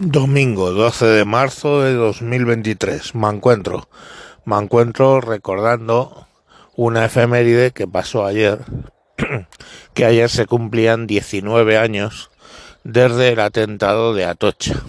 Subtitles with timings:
[0.00, 3.14] Domingo 12 de marzo de 2023.
[3.14, 3.88] Me encuentro.
[4.44, 6.26] Me encuentro recordando
[6.74, 8.58] una efeméride que pasó ayer.
[9.94, 12.30] que ayer se cumplían 19 años
[12.82, 14.82] desde el atentado de Atocha.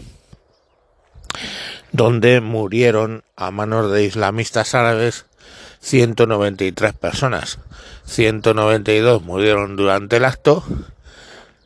[1.91, 5.27] Donde murieron a manos de islamistas árabes
[5.81, 7.59] 193 personas.
[8.05, 10.63] 192 murieron durante el acto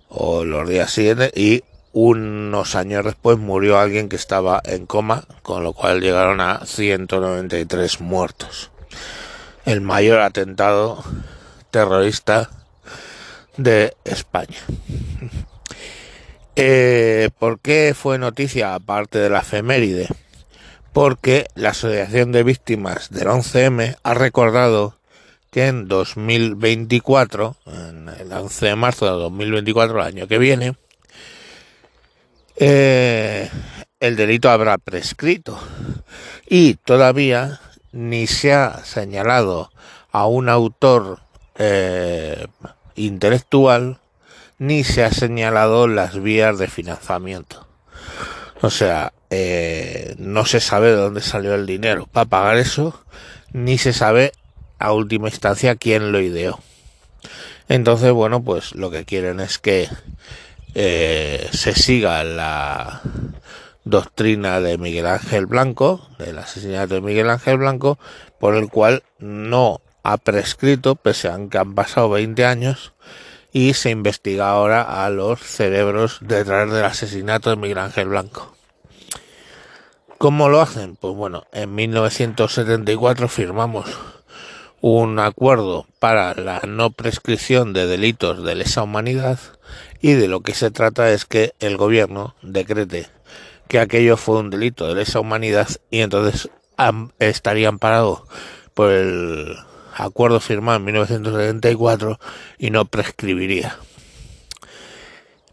[0.09, 1.63] o los días siguientes y
[1.93, 8.01] unos años después murió alguien que estaba en coma, con lo cual llegaron a 193
[8.01, 8.71] muertos.
[9.65, 11.03] El mayor atentado
[11.71, 12.49] terrorista
[13.57, 14.57] de España.
[16.61, 20.09] Eh, ¿Por qué fue noticia aparte de la efeméride?
[20.91, 24.97] Porque la Asociación de Víctimas del 11M ha recordado
[25.51, 30.75] que en 2024, en el 11 de marzo de 2024, el año que viene,
[32.59, 33.49] eh,
[33.99, 35.59] el delito habrá prescrito
[36.47, 37.59] y todavía
[37.91, 39.71] ni se ha señalado
[40.11, 41.19] a un autor
[41.57, 42.47] eh,
[42.95, 43.99] intelectual
[44.57, 47.65] ni se ha señalado las vías de financiamiento.
[48.61, 53.01] O sea, eh, no se sabe de dónde salió el dinero para pagar eso,
[53.53, 54.33] ni se sabe
[54.77, 56.59] a última instancia quién lo ideó.
[57.69, 59.87] Entonces, bueno, pues lo que quieren es que
[60.75, 63.01] eh, se siga la
[63.83, 67.97] doctrina de Miguel Ángel Blanco, del asesinato de Miguel Ángel Blanco,
[68.39, 72.93] por el cual no ha prescrito, pese a que han pasado 20 años,
[73.51, 78.55] y se investiga ahora a los cerebros detrás del asesinato de Miguel Ángel Blanco.
[80.19, 80.97] ¿Cómo lo hacen?
[80.97, 83.85] Pues bueno, en 1974 firmamos
[84.81, 89.39] un acuerdo para la no prescripción de delitos de lesa humanidad
[90.01, 93.07] y de lo que se trata es que el gobierno decrete
[93.67, 96.49] que aquello fue un delito de lesa humanidad y entonces
[97.19, 98.21] estarían parados
[98.73, 99.57] por el
[99.95, 102.19] acuerdo firmado en 1974
[102.57, 103.77] y no prescribiría.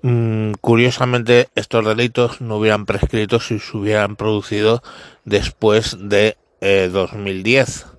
[0.02, 4.82] Mm, curiosamente, estos delitos no hubieran prescrito si se hubieran producido
[5.24, 7.95] después de 2010 eh,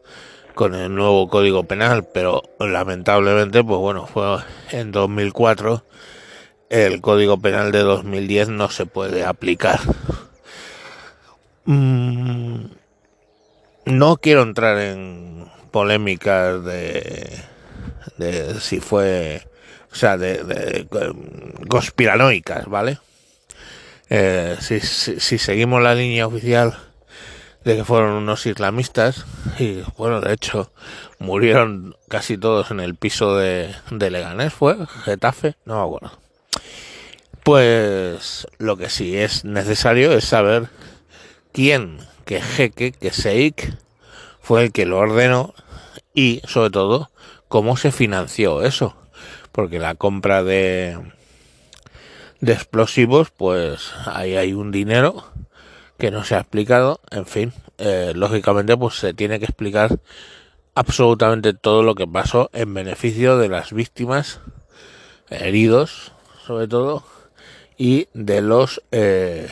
[0.58, 4.40] con el nuevo Código Penal, pero lamentablemente, pues bueno, fue
[4.72, 5.86] en 2004
[6.70, 9.80] el Código Penal de 2010 no se puede aplicar.
[11.66, 12.66] Mm,
[13.86, 17.38] no quiero entrar en polémicas de,
[18.18, 19.48] de si fue,
[19.92, 20.88] o sea, de,
[21.70, 22.98] conspiranoicas, ¿vale?
[24.10, 26.87] Eh, si, si, seguimos la línea oficial
[27.64, 29.26] de que fueron unos islamistas
[29.60, 30.72] y bueno de hecho
[31.20, 36.12] murieron casi todos en el piso de, Leganés fue Getafe no me acuerdo
[37.44, 40.68] pues lo que sí es necesario es saber
[41.54, 43.78] quién, que jeque, que Seik
[44.42, 45.54] fue el que lo ordenó
[46.14, 47.10] y sobre todo
[47.48, 48.96] cómo se financió eso.
[49.52, 51.00] Porque la compra de,
[52.42, 55.26] de explosivos, pues ahí hay un dinero
[55.98, 57.00] que no se ha explicado.
[57.12, 60.00] En fin, eh, lógicamente pues se tiene que explicar
[60.76, 64.40] absolutamente todo lo que pasó en beneficio de las víctimas,
[65.30, 66.14] heridos
[66.46, 67.04] sobre todo
[67.78, 69.50] y de los eh,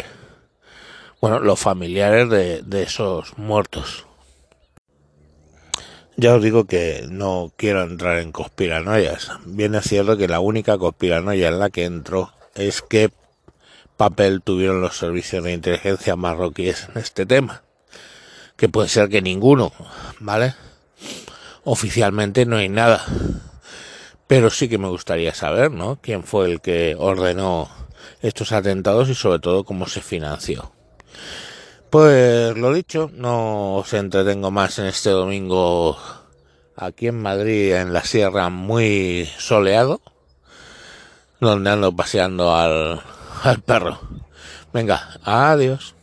[1.20, 4.06] bueno los familiares de, de esos muertos
[6.18, 9.32] ya os digo que no quiero entrar en conspiranoias.
[9.46, 13.10] Bien es cierto que la única conspiranoia en la que entro es que
[13.98, 17.64] papel tuvieron los servicios de inteligencia marroquíes en este tema.
[18.58, 19.74] Que puede ser que ninguno,
[20.20, 20.56] ¿vale?
[21.64, 23.04] Oficialmente no hay nada.
[24.28, 26.00] Pero sí que me gustaría saber, ¿no?
[26.02, 27.70] ¿Quién fue el que ordenó
[28.22, 30.72] estos atentados y sobre todo cómo se financió.
[31.90, 35.98] Pues lo dicho, no os entretengo más en este domingo
[36.76, 40.02] aquí en Madrid, en la sierra, muy soleado,
[41.40, 43.02] donde ando paseando al,
[43.46, 44.00] al perro.
[44.74, 45.95] Venga, adiós.